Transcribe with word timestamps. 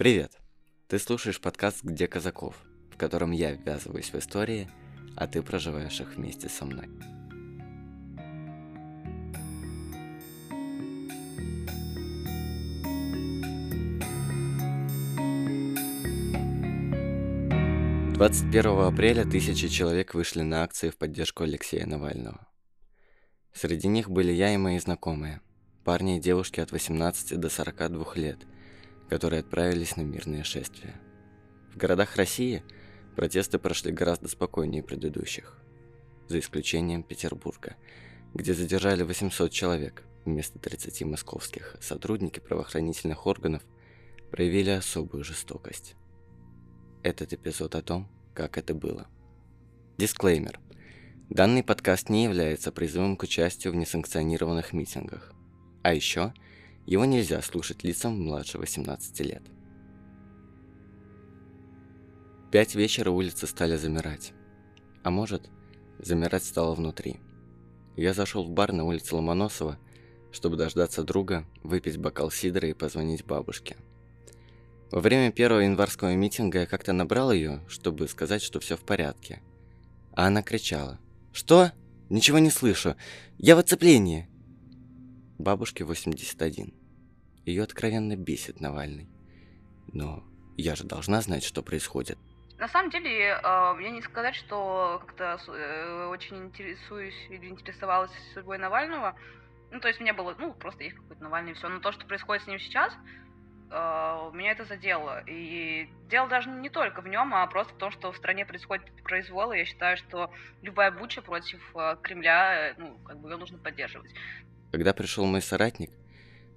Привет! 0.00 0.32
Ты 0.88 0.98
слушаешь 0.98 1.42
подкаст 1.42 1.84
«Где 1.84 2.06
Казаков», 2.06 2.56
в 2.90 2.96
котором 2.96 3.32
я 3.32 3.52
ввязываюсь 3.52 4.10
в 4.10 4.14
истории, 4.14 4.70
а 5.14 5.26
ты 5.26 5.42
проживаешь 5.42 6.00
их 6.00 6.16
вместе 6.16 6.48
со 6.48 6.64
мной. 6.64 6.86
Двадцать 18.14 18.50
первого 18.50 18.88
апреля 18.88 19.26
тысячи 19.26 19.68
человек 19.68 20.14
вышли 20.14 20.40
на 20.40 20.62
акции 20.62 20.88
в 20.88 20.96
поддержку 20.96 21.42
Алексея 21.42 21.84
Навального. 21.84 22.48
Среди 23.52 23.88
них 23.88 24.08
были 24.08 24.32
я 24.32 24.54
и 24.54 24.56
мои 24.56 24.78
знакомые, 24.78 25.42
парни 25.84 26.16
и 26.16 26.20
девушки 26.20 26.58
от 26.60 26.72
18 26.72 27.38
до 27.38 27.50
42 27.50 28.14
лет– 28.14 28.38
которые 29.10 29.40
отправились 29.40 29.96
на 29.96 30.02
мирные 30.02 30.44
шествия. 30.44 30.94
В 31.74 31.76
городах 31.76 32.14
России 32.14 32.62
протесты 33.16 33.58
прошли 33.58 33.90
гораздо 33.90 34.28
спокойнее 34.28 34.84
предыдущих, 34.84 35.58
за 36.28 36.38
исключением 36.38 37.02
Петербурга, 37.02 37.74
где 38.34 38.54
задержали 38.54 39.02
800 39.02 39.50
человек 39.50 40.04
вместо 40.24 40.60
30 40.60 41.02
московских. 41.02 41.76
Сотрудники 41.80 42.38
правоохранительных 42.38 43.26
органов 43.26 43.64
проявили 44.30 44.70
особую 44.70 45.24
жестокость. 45.24 45.96
Этот 47.02 47.32
эпизод 47.32 47.74
о 47.74 47.82
том, 47.82 48.08
как 48.32 48.58
это 48.58 48.74
было. 48.74 49.08
Дисклеймер. 49.98 50.60
Данный 51.28 51.64
подкаст 51.64 52.10
не 52.10 52.24
является 52.24 52.70
призывом 52.70 53.16
к 53.16 53.24
участию 53.24 53.72
в 53.72 53.76
несанкционированных 53.76 54.72
митингах. 54.72 55.32
А 55.82 55.94
еще– 55.94 56.32
его 56.86 57.04
нельзя 57.04 57.40
слушать 57.42 57.84
лицам 57.84 58.22
младше 58.22 58.58
18 58.58 59.20
лет. 59.20 59.42
Пять 62.50 62.74
вечера 62.74 63.10
улицы 63.10 63.46
стали 63.46 63.76
замирать. 63.76 64.32
А 65.02 65.10
может, 65.10 65.50
замирать 65.98 66.44
стало 66.44 66.74
внутри. 66.74 67.20
Я 67.96 68.12
зашел 68.14 68.44
в 68.44 68.50
бар 68.50 68.72
на 68.72 68.84
улице 68.84 69.14
Ломоносова, 69.14 69.78
чтобы 70.32 70.56
дождаться 70.56 71.04
друга, 71.04 71.44
выпить 71.62 71.98
бокал 71.98 72.30
сидра 72.30 72.68
и 72.68 72.72
позвонить 72.72 73.24
бабушке. 73.24 73.76
Во 74.90 75.00
время 75.00 75.30
первого 75.30 75.60
январского 75.60 76.14
митинга 76.14 76.60
я 76.60 76.66
как-то 76.66 76.92
набрал 76.92 77.30
ее, 77.30 77.60
чтобы 77.68 78.08
сказать, 78.08 78.42
что 78.42 78.58
все 78.58 78.76
в 78.76 78.80
порядке. 78.80 79.42
А 80.12 80.26
она 80.26 80.42
кричала. 80.42 80.98
«Что? 81.32 81.72
Ничего 82.08 82.38
не 82.40 82.50
слышу. 82.50 82.96
Я 83.38 83.54
в 83.54 83.60
оцеплении!» 83.60 84.29
Бабушке 85.40 85.84
81. 85.84 86.74
Ее 87.46 87.62
откровенно 87.62 88.14
бесит 88.14 88.60
Навальный. 88.60 89.08
Но 89.92 90.22
я 90.58 90.74
же 90.74 90.84
должна 90.84 91.22
знать, 91.22 91.42
что 91.42 91.62
происходит. 91.62 92.18
На 92.58 92.68
самом 92.68 92.90
деле, 92.90 93.40
э, 93.42 93.72
мне 93.74 93.90
не 93.90 94.02
сказать, 94.02 94.34
что 94.34 95.02
как-то 95.06 95.40
э, 95.50 96.06
очень 96.08 96.36
интересуюсь 96.36 97.16
или 97.30 97.48
интересовалась 97.48 98.10
судьбой 98.34 98.58
Навального. 98.58 99.16
Ну, 99.70 99.80
то 99.80 99.88
есть 99.88 99.98
мне 99.98 100.12
было, 100.12 100.36
ну, 100.38 100.52
просто 100.52 100.84
есть 100.84 100.96
какой-то 100.96 101.22
Навальный, 101.22 101.54
все. 101.54 101.68
Но 101.70 101.80
то, 101.80 101.90
что 101.90 102.04
происходит 102.04 102.44
с 102.44 102.46
ним 102.46 102.58
сейчас, 102.58 102.92
э, 103.70 104.30
меня 104.34 104.52
это 104.52 104.66
задело. 104.66 105.24
И 105.26 105.88
дело 106.10 106.28
даже 106.28 106.50
не 106.50 106.68
только 106.68 107.00
в 107.00 107.08
нем, 107.08 107.32
а 107.32 107.46
просто 107.46 107.72
в 107.72 107.78
том, 107.78 107.90
что 107.90 108.12
в 108.12 108.16
стране 108.18 108.44
происходит 108.44 108.84
произвол, 109.04 109.52
и 109.52 109.58
я 109.58 109.64
считаю, 109.64 109.96
что 109.96 110.30
любая 110.60 110.90
буча 110.90 111.22
против 111.22 111.62
Кремля, 112.02 112.74
ну, 112.76 112.98
как 113.06 113.20
бы 113.20 113.30
ее 113.30 113.38
нужно 113.38 113.56
поддерживать. 113.56 114.12
Когда 114.70 114.92
пришел 114.92 115.26
мой 115.26 115.42
соратник, 115.42 115.90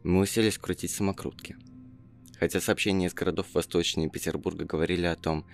мы 0.04 0.22
уселись 0.22 0.58
крутить 0.58 0.92
самокрутки. 0.92 1.56
Хотя 2.40 2.60
сообщения 2.62 3.08
из 3.08 3.14
городов 3.14 3.48
восточнее 3.54 4.10
Петербурга 4.10 4.66
говорили 4.66 5.06
о 5.06 5.16
том, 5.16 5.46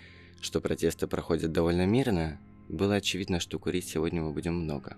что 0.41 0.59
протесты 0.59 1.07
проходят 1.07 1.51
довольно 1.51 1.85
мирно, 1.85 2.39
было 2.67 2.95
очевидно, 2.95 3.39
что 3.39 3.59
курить 3.59 3.87
сегодня 3.87 4.21
мы 4.21 4.33
будем 4.33 4.55
много. 4.55 4.97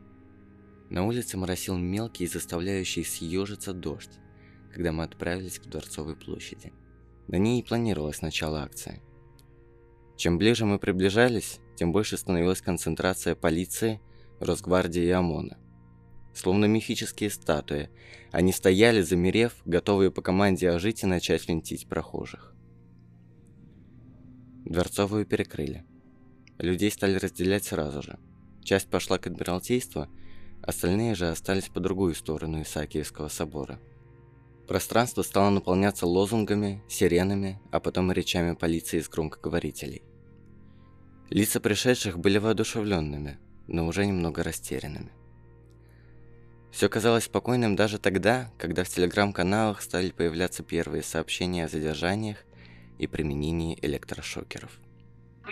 На 0.89 1.05
улице 1.05 1.37
моросил 1.37 1.77
мелкий 1.77 2.25
и 2.25 2.27
заставляющий 2.27 3.05
съежиться 3.05 3.73
дождь, 3.73 4.19
когда 4.73 4.91
мы 4.91 5.03
отправились 5.03 5.59
к 5.59 5.65
Дворцовой 5.65 6.15
площади. 6.15 6.73
На 7.27 7.37
ней 7.37 7.61
и 7.61 7.63
планировалось 7.63 8.21
начало 8.21 8.63
акции. 8.63 9.01
Чем 10.17 10.37
ближе 10.37 10.65
мы 10.65 10.79
приближались, 10.79 11.59
тем 11.75 11.91
больше 11.91 12.17
становилась 12.17 12.61
концентрация 12.61 13.35
полиции, 13.35 14.01
Росгвардии 14.39 15.03
и 15.03 15.11
ОМОНа 15.11 15.57
словно 16.33 16.65
мифические 16.65 17.29
статуи. 17.29 17.89
Они 18.31 18.51
стояли, 18.51 19.01
замерев, 19.01 19.53
готовые 19.65 20.11
по 20.11 20.21
команде 20.21 20.69
ожить 20.69 21.03
и 21.03 21.07
начать 21.07 21.47
винтить 21.47 21.87
прохожих. 21.87 22.53
Дворцовую 24.65 25.25
перекрыли. 25.25 25.85
Людей 26.57 26.91
стали 26.91 27.17
разделять 27.17 27.65
сразу 27.65 28.01
же. 28.01 28.19
Часть 28.63 28.89
пошла 28.89 29.17
к 29.17 29.27
Адмиралтейству, 29.27 30.07
остальные 30.61 31.15
же 31.15 31.29
остались 31.29 31.69
по 31.69 31.79
другую 31.79 32.13
сторону 32.13 32.61
Исаакиевского 32.61 33.27
собора. 33.27 33.79
Пространство 34.67 35.23
стало 35.23 35.49
наполняться 35.49 36.05
лозунгами, 36.05 36.81
сиренами, 36.87 37.59
а 37.71 37.79
потом 37.79 38.11
речами 38.11 38.53
полиции 38.53 38.99
из 38.99 39.09
громкоговорителей. 39.09 40.03
Лица 41.29 41.59
пришедших 41.59 42.19
были 42.19 42.37
воодушевленными, 42.37 43.39
но 43.67 43.87
уже 43.87 44.05
немного 44.05 44.43
растерянными. 44.43 45.11
Все 46.71 46.87
казалось 46.87 47.25
спокойным 47.25 47.75
даже 47.75 47.99
тогда, 47.99 48.49
когда 48.57 48.83
в 48.85 48.89
телеграм-каналах 48.89 49.81
стали 49.81 50.09
появляться 50.09 50.63
первые 50.63 51.03
сообщения 51.03 51.65
о 51.65 51.67
задержаниях 51.67 52.37
и 52.97 53.07
применении 53.07 53.77
электрошокеров. 53.81 54.71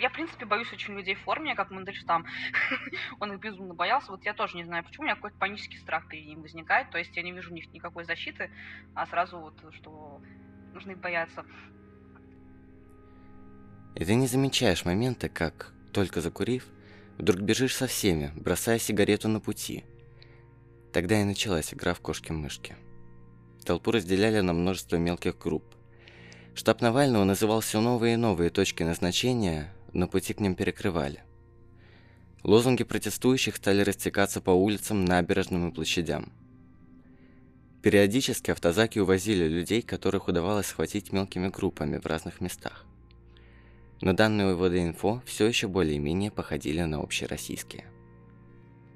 Я, 0.00 0.08
в 0.08 0.12
принципе, 0.14 0.46
боюсь 0.46 0.72
очень 0.72 0.94
людей 0.94 1.14
в 1.14 1.20
форме, 1.20 1.54
как 1.54 1.70
Мандельштам. 1.70 2.24
Он 3.20 3.34
их 3.34 3.40
безумно 3.40 3.74
боялся. 3.74 4.10
Вот 4.12 4.24
я 4.24 4.32
тоже 4.32 4.56
не 4.56 4.64
знаю, 4.64 4.82
почему. 4.82 5.02
У 5.02 5.04
меня 5.04 5.14
какой-то 5.14 5.36
панический 5.36 5.78
страх 5.78 6.08
перед 6.08 6.26
ним 6.26 6.40
возникает. 6.40 6.90
То 6.90 6.96
есть 6.96 7.14
я 7.14 7.22
не 7.22 7.32
вижу 7.32 7.50
у 7.50 7.54
них 7.54 7.70
никакой 7.72 8.04
защиты, 8.04 8.50
а 8.94 9.06
сразу 9.06 9.38
вот, 9.38 9.54
что 9.74 10.22
нужно 10.72 10.92
их 10.92 10.98
бояться. 10.98 11.44
И 13.94 14.04
ты 14.04 14.14
не 14.14 14.26
замечаешь 14.26 14.86
моменты, 14.86 15.28
как, 15.28 15.72
только 15.92 16.22
закурив, 16.22 16.66
вдруг 17.18 17.40
бежишь 17.40 17.74
со 17.74 17.86
всеми, 17.86 18.32
бросая 18.36 18.78
сигарету 18.78 19.28
на 19.28 19.40
пути– 19.40 19.84
Тогда 20.92 21.20
и 21.20 21.24
началась 21.24 21.72
игра 21.72 21.94
в 21.94 22.00
кошки-мышки. 22.00 22.76
Толпу 23.64 23.92
разделяли 23.92 24.40
на 24.40 24.52
множество 24.52 24.96
мелких 24.96 25.38
групп. 25.38 25.64
Штаб 26.54 26.80
Навального 26.80 27.24
называл 27.24 27.60
все 27.60 27.80
новые 27.80 28.14
и 28.14 28.16
новые 28.16 28.50
точки 28.50 28.82
назначения, 28.82 29.72
но 29.92 30.08
пути 30.08 30.34
к 30.34 30.40
ним 30.40 30.54
перекрывали. 30.54 31.22
Лозунги 32.42 32.84
протестующих 32.84 33.56
стали 33.56 33.82
растекаться 33.82 34.40
по 34.40 34.50
улицам, 34.50 35.04
набережным 35.04 35.68
и 35.68 35.72
площадям. 35.72 36.32
Периодически 37.82 38.50
автозаки 38.50 38.98
увозили 38.98 39.46
людей, 39.46 39.82
которых 39.82 40.28
удавалось 40.28 40.66
схватить 40.66 41.12
мелкими 41.12 41.48
группами 41.48 41.98
в 41.98 42.06
разных 42.06 42.40
местах. 42.40 42.84
Но 44.00 44.12
данные 44.12 44.54
УВД 44.54 44.74
инфо 44.76 45.22
все 45.24 45.46
еще 45.46 45.68
более-менее 45.68 46.30
походили 46.30 46.82
на 46.82 47.00
общероссийские. 47.00 47.84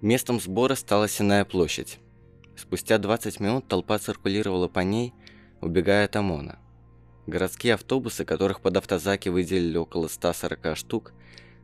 Местом 0.04 0.38
сбора 0.38 0.74
стала 0.74 1.08
Синая 1.08 1.46
площадь. 1.46 1.98
Спустя 2.56 2.98
20 2.98 3.40
минут 3.40 3.68
толпа 3.68 3.98
циркулировала 3.98 4.68
по 4.68 4.80
ней, 4.80 5.14
убегая 5.62 6.04
от 6.04 6.14
ОМОНа. 6.14 6.58
Городские 7.26 7.72
автобусы, 7.72 8.26
которых 8.26 8.60
под 8.60 8.76
автозаки 8.76 9.30
выделили 9.30 9.78
около 9.78 10.08
140 10.08 10.76
штук, 10.76 11.14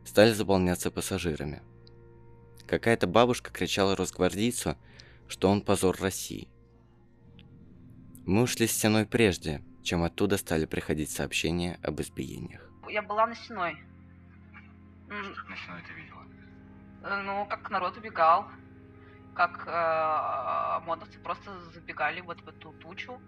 стали 0.05 0.31
заполняться 0.31 0.89
пассажирами. 0.89 1.61
Какая-то 2.65 3.05
бабушка 3.05 3.51
кричала 3.51 3.95
росгвардейцу, 3.95 4.75
что 5.27 5.47
он 5.47 5.61
позор 5.61 5.95
России. 6.01 6.47
Мы 8.25 8.41
ушли 8.41 8.65
с 8.65 8.71
стеной 8.71 9.05
прежде, 9.05 9.61
чем 9.83 10.01
оттуда 10.01 10.37
стали 10.37 10.65
приходить 10.65 11.11
сообщения 11.11 11.79
об 11.83 12.01
избиениях. 12.01 12.67
Я 12.89 13.03
была 13.03 13.27
на 13.27 13.35
стеной. 13.35 13.77
Что 15.05 15.47
на 15.47 15.55
стеной 15.55 15.83
ты 15.87 15.93
видела? 15.93 16.21
Э, 17.03 17.21
ну, 17.21 17.45
как 17.45 17.69
народ 17.69 17.97
убегал, 17.97 18.47
как 19.35 19.65
э, 19.67 20.85
модовцы 20.85 21.19
просто 21.19 21.59
забегали 21.71 22.21
вот 22.21 22.41
в 22.41 22.47
эту 22.47 22.73
тучу. 22.73 23.19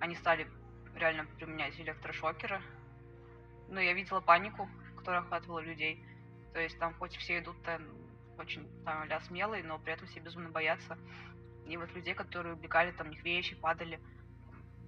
Они 0.00 0.14
стали 0.14 0.48
реально 0.94 1.26
применять 1.36 1.78
электрошокеры. 1.78 2.60
Ну, 3.68 3.80
я 3.80 3.92
видела 3.92 4.20
панику, 4.20 4.68
которая 4.96 5.20
охватывала 5.20 5.60
людей. 5.60 6.02
То 6.54 6.60
есть 6.60 6.78
там 6.78 6.94
хоть 6.94 7.16
все 7.16 7.40
идут 7.40 7.62
там 7.62 7.82
очень 8.38 8.66
там 8.84 9.04
ля 9.04 9.20
смелые, 9.20 9.62
но 9.62 9.78
при 9.78 9.92
этом 9.92 10.06
все 10.06 10.20
безумно 10.20 10.48
боятся. 10.48 10.96
И 11.66 11.76
вот 11.76 11.92
людей, 11.92 12.14
которые 12.14 12.54
убегали, 12.54 12.92
там 12.92 13.08
у 13.08 13.10
них 13.10 13.22
вещи 13.22 13.54
падали, 13.56 14.00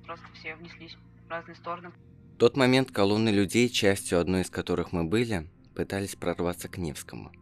просто 0.07 0.27
все 0.35 0.55
внеслись 0.55 0.97
в 1.27 1.31
разные 1.31 1.57
стороны. 1.57 1.93
В 2.37 2.39
тот 2.39 2.57
момент 2.57 2.91
колонны 2.91 3.29
людей, 3.29 3.69
частью 3.69 4.19
одной 4.19 4.43
из 4.43 4.51
которых 4.51 4.93
мы 4.93 5.05
были, 5.05 5.47
пытались 5.75 6.17
прорваться 6.17 6.69
к 6.69 6.79
Невскому 6.79 7.33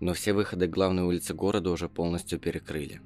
но 0.00 0.14
все 0.14 0.32
выходы 0.32 0.66
главной 0.66 1.02
улице 1.02 1.34
города 1.34 1.70
уже 1.70 1.88
полностью 1.88 2.38
перекрыли. 2.38 3.00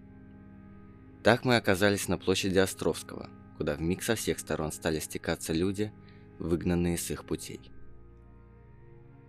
Так 1.23 1.45
мы 1.45 1.57
оказались 1.57 2.09
на 2.09 2.19
площади 2.19 2.59
Островского, 2.59 3.31
куда 3.57 3.75
в 3.75 3.81
миг 3.81 4.03
со 4.03 4.15
всех 4.15 4.39
сторон 4.39 4.73
стали 4.73 4.99
стекаться 4.99 5.53
люди, 5.53 5.93
выгнанные 6.39 6.99
с 6.99 7.11
их 7.11 7.25
путей. 7.25 7.61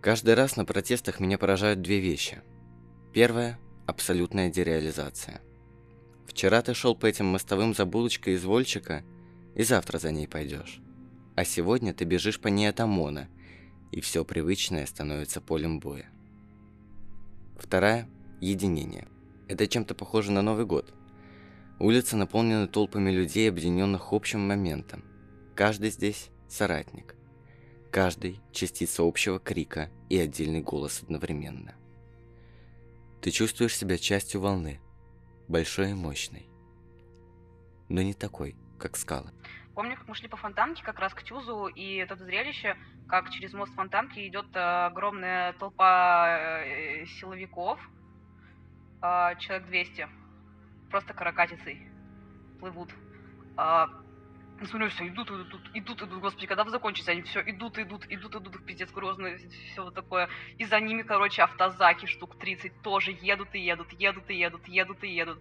Каждый 0.00 0.34
раз 0.34 0.56
на 0.56 0.64
протестах 0.64 1.20
меня 1.20 1.38
поражают 1.38 1.80
две 1.80 2.00
вещи. 2.00 2.42
Первое– 3.12 3.58
абсолютная 3.86 4.50
дереализация. 4.50 5.40
Вчера 6.26 6.62
ты 6.62 6.74
шел 6.74 6.94
по 6.96 7.06
этим 7.06 7.26
мостовым 7.26 7.74
за 7.74 7.86
булочкой 7.86 8.34
из 8.34 8.44
Вольчика, 8.44 9.04
и 9.54 9.62
завтра 9.62 9.98
за 9.98 10.10
ней 10.10 10.26
пойдешь. 10.26 10.80
А 11.36 11.44
сегодня 11.44 11.94
ты 11.94 12.04
бежишь 12.04 12.40
по 12.40 12.48
ней 12.48 12.66
от 12.66 12.80
ОМОНа, 12.80 13.28
и 13.92 14.00
все 14.00 14.24
привычное 14.24 14.84
становится 14.86 15.40
полем 15.40 15.80
боя. 15.80 16.10
Вторая– 17.56 18.08
единение. 18.40 19.08
Это 19.48 19.66
чем-то 19.66 19.94
похоже 19.94 20.32
на 20.32 20.42
Новый 20.42 20.66
год. 20.66 20.92
Улицы 21.78 22.16
наполнены 22.16 22.66
толпами 22.66 23.10
людей, 23.10 23.48
объединенных 23.48 24.12
общим 24.12 24.40
моментом. 24.46 25.04
Каждый 25.54 25.90
здесь– 25.90 26.30
соратник. 26.48 27.14
Каждый– 27.90 28.40
частица 28.52 29.02
общего 29.02 29.38
крика 29.38 29.90
и 30.08 30.18
отдельный 30.18 30.62
голос 30.62 31.02
одновременно. 31.02 31.74
Ты 33.20 33.30
чувствуешь 33.30 33.76
себя 33.76 33.98
частью 33.98 34.40
волны, 34.40 34.80
большой 35.48 35.92
и 35.92 35.94
мощной. 35.94 36.48
Но 37.88 38.02
не 38.02 38.14
такой, 38.14 38.56
как 38.78 38.96
скалы. 38.96 39.30
Помню, 39.74 39.96
как 39.96 40.06
мы 40.06 40.14
шли 40.14 40.28
по 40.28 40.36
фонтанке 40.36 40.84
как 40.84 41.00
раз 41.00 41.12
к 41.14 41.22
Тюзу, 41.24 41.66
и 41.66 41.96
это 41.96 42.14
зрелище, 42.14 42.76
как 43.08 43.30
через 43.30 43.52
мост 43.52 43.74
фонтанки 43.74 44.26
идет 44.26 44.46
э, 44.54 44.86
огромная 44.86 45.52
толпа 45.54 46.38
э, 46.64 47.06
силовиков, 47.06 47.80
э, 49.02 49.36
человек 49.40 49.66
200, 49.66 50.08
просто 50.90 51.12
каракатицей 51.12 51.88
плывут. 52.60 52.90
А, 53.56 53.88
смотрю, 54.64 54.90
все, 54.90 55.08
идут, 55.08 55.28
идут, 55.28 55.68
идут, 55.74 56.02
идут, 56.02 56.20
господи, 56.20 56.46
когда 56.46 56.62
вы 56.62 56.70
закончите, 56.70 57.10
они 57.10 57.22
все 57.22 57.40
идут, 57.40 57.76
идут, 57.76 58.06
идут, 58.08 58.36
идут, 58.36 58.64
пиздец 58.64 58.92
грозно, 58.92 59.36
все 59.72 59.82
вот 59.82 59.94
такое. 59.94 60.28
И 60.56 60.64
за 60.64 60.78
ними, 60.78 61.02
короче, 61.02 61.42
автозаки 61.42 62.06
штук 62.06 62.38
30 62.38 62.80
тоже 62.82 63.10
едут 63.10 63.52
и 63.56 63.58
едут, 63.58 63.92
едут 63.92 64.30
и 64.30 64.36
едут, 64.36 64.68
едут 64.68 65.02
и 65.02 65.08
едут 65.08 65.40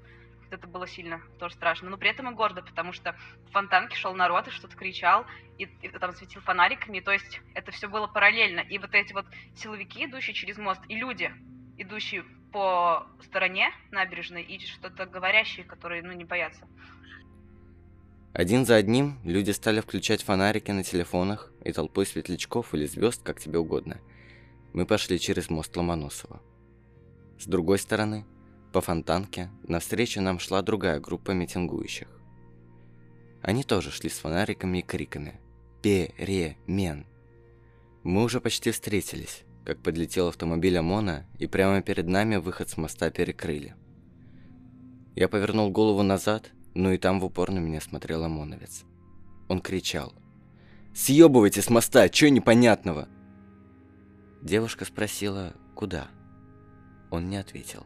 это 0.53 0.67
было 0.67 0.87
сильно, 0.87 1.21
тоже 1.39 1.55
страшно. 1.55 1.89
Но 1.89 1.97
при 1.97 2.09
этом 2.09 2.29
и 2.29 2.33
гордо, 2.33 2.61
потому 2.61 2.93
что 2.93 3.15
в 3.47 3.51
фонтанке 3.51 3.95
шел 3.95 4.13
народ 4.13 4.47
и 4.47 4.51
что-то 4.51 4.75
кричал, 4.75 5.25
и, 5.57 5.63
и 5.63 5.89
там 5.89 6.13
светил 6.13 6.41
фонариками, 6.41 6.99
то 6.99 7.11
есть 7.11 7.41
это 7.53 7.71
все 7.71 7.87
было 7.87 8.07
параллельно. 8.07 8.61
И 8.61 8.77
вот 8.77 8.93
эти 8.93 9.13
вот 9.13 9.25
силовики, 9.55 10.05
идущие 10.05 10.33
через 10.33 10.57
мост, 10.57 10.81
и 10.87 10.95
люди, 10.95 11.31
идущие 11.77 12.23
по 12.51 13.07
стороне 13.21 13.71
набережной, 13.91 14.43
и 14.43 14.59
что-то 14.59 15.05
говорящие, 15.05 15.65
которые, 15.65 16.03
ну, 16.03 16.11
не 16.13 16.23
боятся. 16.23 16.67
Один 18.33 18.65
за 18.65 18.75
одним 18.75 19.19
люди 19.23 19.51
стали 19.51 19.79
включать 19.79 20.23
фонарики 20.23 20.71
на 20.71 20.83
телефонах 20.83 21.51
и 21.63 21.71
толпой 21.71 22.05
светлячков 22.05 22.73
или 22.73 22.85
звезд, 22.85 23.21
как 23.23 23.39
тебе 23.39 23.59
угодно. 23.59 23.99
Мы 24.73 24.87
пошли 24.87 25.19
через 25.19 25.51
мост 25.51 25.75
Ломоносова. 25.77 26.41
С 27.39 27.45
другой 27.45 27.77
стороны, 27.77 28.25
по 28.73 28.81
фонтанке 28.81 29.49
навстречу 29.67 30.19
нам 30.19 30.39
шла 30.39 30.61
другая 30.63 30.99
группа 30.99 31.31
митингующих. 31.31 32.07
Они 33.41 33.63
тоже 33.63 33.91
шли 33.91 34.09
с 34.09 34.17
фонариками 34.17 34.79
и 34.79 34.81
криками 34.81 35.39
«Перемен!». 35.81 37.05
Мы 38.03 38.23
уже 38.23 38.41
почти 38.41 38.71
встретились, 38.71 39.43
как 39.63 39.81
подлетел 39.81 40.27
автомобиль 40.27 40.77
ОМОНа, 40.77 41.25
и 41.37 41.47
прямо 41.47 41.81
перед 41.81 42.07
нами 42.07 42.37
выход 42.37 42.69
с 42.69 42.77
моста 42.77 43.11
перекрыли. 43.11 43.75
Я 45.15 45.29
повернул 45.29 45.69
голову 45.69 46.01
назад, 46.01 46.51
но 46.73 46.91
и 46.91 46.97
там 46.97 47.19
в 47.19 47.25
упор 47.25 47.51
на 47.51 47.59
меня 47.59 47.79
смотрел 47.79 48.23
ОМОНовец. 48.23 48.85
Он 49.49 49.61
кричал 49.61 50.13
«Съебывайте 50.95 51.61
с 51.61 51.69
моста, 51.69 52.09
чё 52.09 52.29
непонятного?» 52.29 53.07
Девушка 54.41 54.85
спросила 54.85 55.53
«Куда?» 55.75 56.07
Он 57.11 57.29
не 57.29 57.37
ответил. 57.37 57.85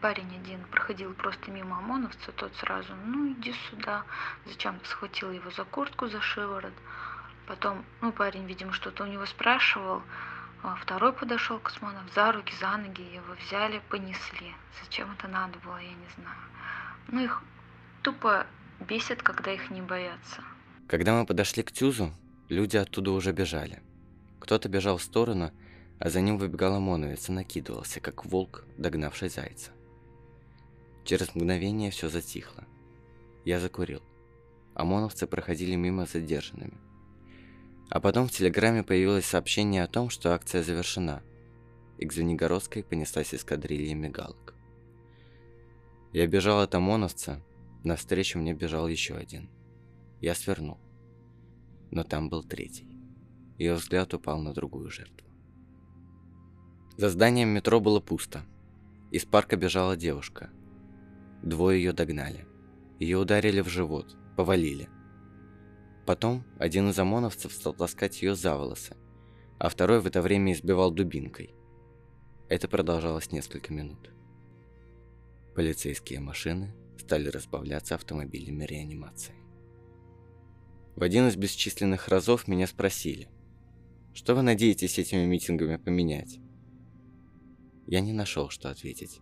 Парень 0.00 0.36
один 0.36 0.62
проходил 0.66 1.14
просто 1.14 1.50
мимо 1.50 1.78
ОМОНовца, 1.78 2.32
тот 2.32 2.54
сразу, 2.56 2.94
ну 3.06 3.32
иди 3.32 3.54
сюда, 3.70 4.04
зачем-то 4.44 4.86
схватил 4.86 5.32
его 5.32 5.50
за 5.50 5.64
куртку, 5.64 6.06
за 6.06 6.20
шиворот. 6.20 6.74
Потом, 7.46 7.84
ну 8.02 8.12
парень, 8.12 8.46
видимо, 8.46 8.72
что-то 8.72 9.04
у 9.04 9.06
него 9.06 9.24
спрашивал, 9.24 10.02
а 10.62 10.74
второй 10.76 11.12
подошел 11.12 11.58
к 11.58 11.68
Османов 11.68 12.12
за 12.14 12.30
руки, 12.32 12.52
за 12.60 12.76
ноги, 12.76 13.02
его 13.02 13.34
взяли, 13.46 13.80
понесли. 13.88 14.52
Зачем 14.82 15.10
это 15.12 15.28
надо 15.28 15.58
было, 15.60 15.78
я 15.78 15.94
не 15.94 16.08
знаю. 16.16 16.38
Ну 17.08 17.24
их 17.24 17.42
тупо 18.02 18.46
бесит, 18.80 19.22
когда 19.22 19.52
их 19.52 19.70
не 19.70 19.80
боятся. 19.80 20.42
Когда 20.88 21.14
мы 21.14 21.24
подошли 21.24 21.62
к 21.62 21.72
Тюзу, 21.72 22.12
люди 22.48 22.76
оттуда 22.76 23.12
уже 23.12 23.32
бежали. 23.32 23.82
Кто-то 24.40 24.68
бежал 24.68 24.98
в 24.98 25.02
сторону, 25.02 25.52
а 25.98 26.10
за 26.10 26.20
ним 26.20 26.36
выбегал 26.36 26.74
ОМОНовец 26.74 27.28
и 27.28 27.32
накидывался, 27.32 28.00
как 28.00 28.26
волк, 28.26 28.64
догнавший 28.76 29.28
зайца. 29.28 29.75
Через 31.06 31.36
мгновение 31.36 31.92
все 31.92 32.08
затихло. 32.08 32.64
Я 33.44 33.60
закурил. 33.60 34.02
ОМОНовцы 34.74 35.28
проходили 35.28 35.76
мимо 35.76 36.04
задержанными. 36.04 36.78
А 37.88 38.00
потом 38.00 38.26
в 38.26 38.32
телеграме 38.32 38.82
появилось 38.82 39.24
сообщение 39.24 39.84
о 39.84 39.86
том, 39.86 40.10
что 40.10 40.34
акция 40.34 40.64
завершена. 40.64 41.22
И 41.98 42.06
к 42.06 42.12
Звенигородской 42.12 42.82
понеслась 42.82 43.32
эскадрилья 43.32 43.94
мигалок. 43.94 44.54
Я 46.12 46.26
бежал 46.26 46.60
от 46.60 46.74
ОМОНовца, 46.74 47.40
навстречу 47.84 48.40
мне 48.40 48.52
бежал 48.52 48.88
еще 48.88 49.14
один. 49.14 49.48
Я 50.20 50.34
свернул. 50.34 50.78
Но 51.92 52.02
там 52.02 52.28
был 52.28 52.42
третий. 52.42 52.88
Ее 53.58 53.74
взгляд 53.74 54.12
упал 54.12 54.40
на 54.40 54.52
другую 54.52 54.90
жертву. 54.90 55.28
За 56.96 57.10
зданием 57.10 57.50
метро 57.50 57.78
было 57.78 58.00
пусто. 58.00 58.44
Из 59.12 59.24
парка 59.24 59.56
бежала 59.56 59.96
девушка– 59.96 60.50
Двое 61.46 61.78
ее 61.78 61.92
догнали. 61.92 62.44
Ее 62.98 63.18
ударили 63.18 63.60
в 63.60 63.68
живот, 63.68 64.16
повалили. 64.36 64.88
Потом 66.04 66.42
один 66.58 66.90
из 66.90 66.98
ОМОНовцев 66.98 67.52
стал 67.52 67.72
таскать 67.72 68.20
ее 68.20 68.34
за 68.34 68.56
волосы, 68.56 68.96
а 69.60 69.68
второй 69.68 70.00
в 70.00 70.08
это 70.08 70.22
время 70.22 70.52
избивал 70.52 70.90
дубинкой. 70.90 71.54
Это 72.48 72.66
продолжалось 72.66 73.30
несколько 73.30 73.72
минут. 73.72 74.10
Полицейские 75.54 76.18
машины 76.18 76.74
стали 76.98 77.28
разбавляться 77.28 77.94
автомобилями 77.94 78.64
реанимации. 78.64 79.36
В 80.96 81.02
один 81.04 81.28
из 81.28 81.36
бесчисленных 81.36 82.08
разов 82.08 82.48
меня 82.48 82.66
спросили, 82.66 83.28
что 84.14 84.34
вы 84.34 84.42
надеетесь 84.42 84.98
этими 84.98 85.24
митингами 85.26 85.76
поменять? 85.76 86.40
Я 87.86 88.00
не 88.00 88.12
нашел, 88.12 88.50
что 88.50 88.68
ответить. 88.68 89.20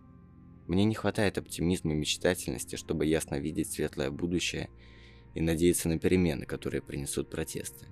Мне 0.67 0.83
не 0.85 0.95
хватает 0.95 1.37
оптимизма 1.37 1.93
и 1.93 1.97
мечтательности, 1.97 2.75
чтобы 2.75 3.05
ясно 3.05 3.35
видеть 3.35 3.71
светлое 3.71 4.09
будущее 4.09 4.69
и 5.35 5.41
надеяться 5.41 5.89
на 5.89 5.99
перемены, 5.99 6.45
которые 6.45 6.81
принесут 6.81 7.29
протесты. 7.29 7.87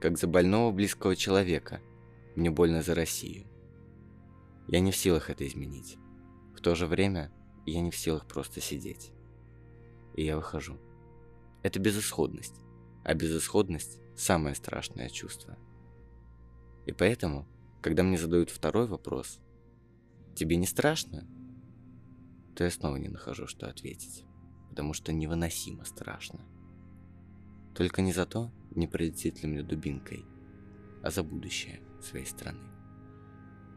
Как 0.00 0.18
за 0.18 0.28
больного 0.28 0.70
близкого 0.70 1.16
человека, 1.16 1.80
мне 2.36 2.50
больно 2.50 2.82
за 2.82 2.94
Россию. 2.94 3.46
Я 4.68 4.80
не 4.80 4.92
в 4.92 4.96
силах 4.96 5.30
это 5.30 5.46
изменить. 5.46 5.96
В 6.54 6.60
то 6.60 6.74
же 6.74 6.86
время 6.86 7.32
я 7.64 7.80
не 7.80 7.90
в 7.90 7.96
силах 7.96 8.26
просто 8.28 8.60
сидеть. 8.60 9.12
И 10.14 10.24
я 10.24 10.36
выхожу. 10.36 10.78
Это 11.62 11.80
безысходность. 11.80 12.54
А 13.04 13.14
безысходность– 13.14 13.98
самое 14.16 14.54
страшное 14.54 15.08
чувство. 15.08 15.58
И 16.86 16.92
поэтому, 16.92 17.46
когда 17.82 18.02
мне 18.02 18.18
задают 18.18 18.50
второй 18.50 18.86
вопрос, 18.86 19.40
«Тебе 20.34 20.56
не 20.56 20.66
страшно?» 20.66 21.26
То 22.56 22.64
я 22.64 22.70
снова 22.70 22.96
не 22.96 23.08
нахожу, 23.08 23.46
что 23.46 23.68
ответить, 23.68 24.24
потому 24.70 24.94
что 24.94 25.12
невыносимо 25.12 25.84
страшно. 25.84 26.40
Только 27.74 28.00
не 28.00 28.14
за 28.14 28.24
то, 28.24 28.50
не 28.70 28.86
прилетит 28.86 29.42
ли 29.42 29.48
мне 29.48 29.62
дубинкой, 29.62 30.24
а 31.02 31.10
за 31.10 31.22
будущее 31.22 31.82
своей 32.00 32.24
страны. 32.24 32.66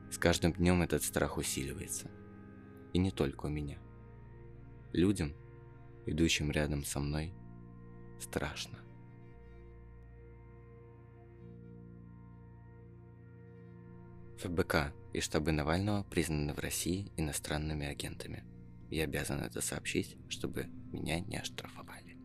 С 0.10 0.18
каждым 0.18 0.54
днем 0.54 0.82
этот 0.82 1.04
страх 1.04 1.38
усиливается. 1.38 2.10
И 2.94 3.00
не 3.00 3.12
только 3.12 3.48
у 3.48 3.50
меня. 3.50 3.78
Людям, 4.94 5.34
идущим 6.06 6.50
рядом 6.50 6.86
со 6.86 7.02
мной, 7.02 7.34
страшно. 8.20 8.80
ФБК 14.38 14.94
и 15.12 15.20
штабы 15.20 15.52
Навального 15.52 16.04
признаны 16.04 16.54
в 16.54 16.60
России 16.60 17.12
иностранными 17.18 17.86
агентами– 17.86 18.46
я 18.90 19.04
обязан 19.04 19.40
это 19.42 19.62
сообщить, 19.62 20.18
чтобы 20.30 20.66
меня 20.92 21.20
не 21.20 21.38
оштрафовали. 21.38 22.18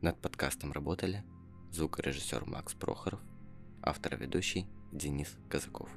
Над 0.00 0.20
подкастом 0.20 0.72
работали 0.72 1.24
звукорежиссер 1.70 2.44
Макс 2.46 2.74
Прохоров, 2.74 3.20
автор-ведущий 3.82 4.66
Денис 4.92 5.36
Казаков. 5.48 5.90